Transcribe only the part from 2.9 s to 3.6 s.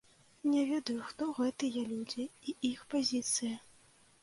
пазіцыі.